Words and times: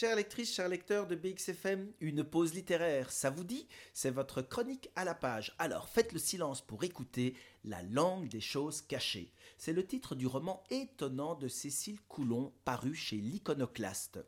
Chères 0.00 0.16
lectrices, 0.16 0.54
chers 0.54 0.70
lecteurs 0.70 1.06
de 1.06 1.14
BXFM, 1.14 1.92
une 2.00 2.24
pause 2.24 2.54
littéraire, 2.54 3.12
ça 3.12 3.28
vous 3.28 3.44
dit? 3.44 3.68
C'est 3.92 4.10
votre 4.10 4.40
chronique 4.40 4.88
à 4.96 5.04
la 5.04 5.14
page. 5.14 5.54
Alors 5.58 5.90
faites 5.90 6.14
le 6.14 6.18
silence 6.18 6.62
pour 6.62 6.84
écouter 6.84 7.36
La 7.64 7.82
langue 7.82 8.26
des 8.26 8.40
choses 8.40 8.80
cachées. 8.80 9.30
C'est 9.58 9.74
le 9.74 9.86
titre 9.86 10.14
du 10.14 10.26
roman 10.26 10.64
étonnant 10.70 11.34
de 11.34 11.48
Cécile 11.48 12.00
Coulon, 12.08 12.50
paru 12.64 12.94
chez 12.94 13.16
l'Iconoclaste. 13.16 14.20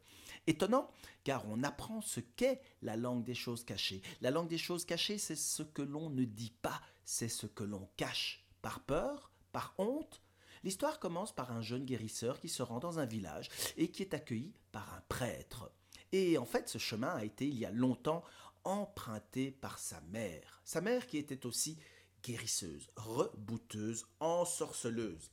Étonnant, 0.46 0.90
car 1.24 1.48
on 1.48 1.62
apprend 1.62 2.02
ce 2.02 2.20
qu'est 2.20 2.60
la 2.82 2.98
langue 2.98 3.24
des 3.24 3.32
choses 3.32 3.64
cachées. 3.64 4.02
La 4.20 4.30
langue 4.30 4.48
des 4.48 4.58
choses 4.58 4.84
cachées, 4.84 5.16
c'est 5.16 5.36
ce 5.36 5.62
que 5.62 5.80
l'on 5.80 6.10
ne 6.10 6.24
dit 6.24 6.52
pas, 6.60 6.82
c'est 7.06 7.30
ce 7.30 7.46
que 7.46 7.64
l'on 7.64 7.88
cache. 7.96 8.44
Par 8.60 8.80
peur, 8.80 9.30
par 9.52 9.74
honte, 9.78 10.20
L'histoire 10.64 10.98
commence 10.98 11.34
par 11.34 11.50
un 11.50 11.60
jeune 11.60 11.84
guérisseur 11.84 12.40
qui 12.40 12.48
se 12.48 12.62
rend 12.62 12.78
dans 12.78 12.98
un 12.98 13.06
village 13.06 13.48
et 13.76 13.90
qui 13.90 14.02
est 14.02 14.14
accueilli 14.14 14.54
par 14.70 14.94
un 14.94 15.00
prêtre. 15.08 15.72
Et 16.12 16.38
en 16.38 16.44
fait, 16.44 16.68
ce 16.68 16.78
chemin 16.78 17.14
a 17.14 17.24
été 17.24 17.46
il 17.46 17.58
y 17.58 17.64
a 17.64 17.70
longtemps 17.70 18.22
emprunté 18.64 19.50
par 19.50 19.78
sa 19.78 20.00
mère. 20.02 20.62
Sa 20.64 20.80
mère 20.80 21.06
qui 21.06 21.18
était 21.18 21.46
aussi 21.46 21.78
guérisseuse, 22.22 22.88
rebouteuse, 22.96 24.06
ensorceleuse. 24.20 25.32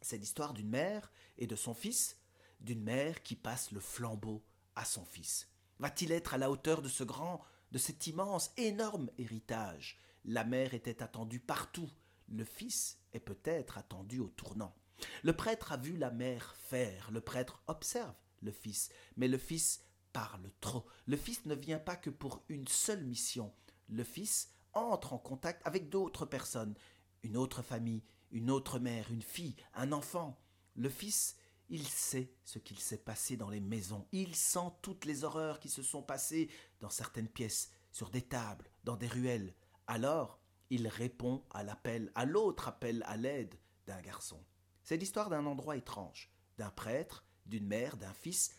C'est 0.00 0.18
l'histoire 0.18 0.54
d'une 0.54 0.68
mère 0.68 1.12
et 1.36 1.46
de 1.46 1.56
son 1.56 1.74
fils, 1.74 2.18
d'une 2.60 2.82
mère 2.82 3.22
qui 3.22 3.36
passe 3.36 3.70
le 3.70 3.80
flambeau 3.80 4.42
à 4.74 4.84
son 4.84 5.04
fils. 5.04 5.48
Va-t-il 5.78 6.10
être 6.10 6.34
à 6.34 6.38
la 6.38 6.50
hauteur 6.50 6.82
de 6.82 6.88
ce 6.88 7.04
grand, 7.04 7.40
de 7.70 7.78
cet 7.78 8.06
immense, 8.08 8.50
énorme 8.56 9.10
héritage? 9.18 9.98
La 10.24 10.42
mère 10.44 10.74
était 10.74 11.02
attendue 11.02 11.40
partout, 11.40 11.88
le 12.28 12.44
fils 12.44 12.98
est 13.12 13.20
peut-être 13.20 13.78
attendu 13.78 14.20
au 14.20 14.28
tournant. 14.28 14.74
Le 15.22 15.32
prêtre 15.32 15.72
a 15.72 15.76
vu 15.76 15.96
la 15.96 16.10
mère 16.10 16.54
faire, 16.56 17.10
le 17.10 17.20
prêtre 17.20 17.62
observe 17.66 18.14
le 18.40 18.52
fils, 18.52 18.90
mais 19.16 19.28
le 19.28 19.38
fils 19.38 19.84
parle 20.12 20.50
trop. 20.60 20.86
Le 21.06 21.16
fils 21.16 21.44
ne 21.46 21.54
vient 21.54 21.78
pas 21.78 21.96
que 21.96 22.10
pour 22.10 22.44
une 22.48 22.68
seule 22.68 23.04
mission. 23.04 23.52
Le 23.88 24.04
fils 24.04 24.52
entre 24.72 25.12
en 25.12 25.18
contact 25.18 25.66
avec 25.66 25.88
d'autres 25.88 26.26
personnes, 26.26 26.74
une 27.22 27.36
autre 27.36 27.62
famille, 27.62 28.04
une 28.30 28.50
autre 28.50 28.78
mère, 28.78 29.10
une 29.10 29.22
fille, 29.22 29.56
un 29.74 29.92
enfant. 29.92 30.38
Le 30.76 30.88
fils, 30.88 31.36
il 31.68 31.86
sait 31.86 32.32
ce 32.44 32.58
qu'il 32.58 32.78
s'est 32.78 32.98
passé 32.98 33.36
dans 33.36 33.50
les 33.50 33.60
maisons, 33.60 34.06
il 34.12 34.34
sent 34.34 34.70
toutes 34.82 35.04
les 35.04 35.24
horreurs 35.24 35.60
qui 35.60 35.68
se 35.68 35.82
sont 35.82 36.02
passées 36.02 36.48
dans 36.80 36.90
certaines 36.90 37.28
pièces, 37.28 37.70
sur 37.90 38.10
des 38.10 38.22
tables, 38.22 38.70
dans 38.84 38.96
des 38.96 39.06
ruelles. 39.06 39.54
Alors, 39.86 40.40
il 40.70 40.88
répond 40.88 41.44
à 41.50 41.62
l'appel, 41.62 42.12
à 42.14 42.24
l'autre 42.24 42.68
appel 42.68 43.02
à 43.06 43.16
l'aide 43.16 43.54
d'un 43.86 44.00
garçon. 44.00 44.42
C'est 44.82 44.96
l'histoire 44.96 45.30
d'un 45.30 45.46
endroit 45.46 45.76
étrange, 45.76 46.30
d'un 46.56 46.70
prêtre, 46.70 47.24
d'une 47.46 47.66
mère, 47.66 47.96
d'un 47.96 48.12
fils, 48.12 48.56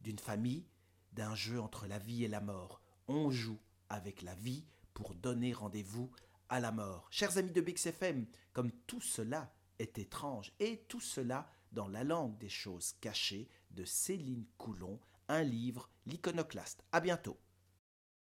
d'une 0.00 0.18
famille, 0.18 0.66
d'un 1.12 1.34
jeu 1.34 1.60
entre 1.60 1.86
la 1.86 1.98
vie 1.98 2.24
et 2.24 2.28
la 2.28 2.40
mort. 2.40 2.82
On 3.08 3.30
joue 3.30 3.58
avec 3.88 4.22
la 4.22 4.34
vie 4.34 4.64
pour 4.94 5.14
donner 5.14 5.52
rendez-vous 5.52 6.10
à 6.48 6.60
la 6.60 6.72
mort. 6.72 7.08
Chers 7.10 7.38
amis 7.38 7.52
de 7.52 7.60
BXFM, 7.60 8.26
comme 8.52 8.72
tout 8.86 9.00
cela 9.00 9.52
est 9.78 9.98
étrange, 9.98 10.52
et 10.60 10.84
tout 10.88 11.00
cela 11.00 11.48
dans 11.72 11.88
la 11.88 12.04
langue 12.04 12.36
des 12.38 12.48
choses 12.48 12.94
cachées 13.00 13.48
de 13.70 13.84
Céline 13.84 14.46
Coulon, 14.58 14.98
un 15.28 15.42
livre, 15.42 15.88
l'iconoclaste. 16.06 16.84
À 16.92 17.00
bientôt. 17.00 17.38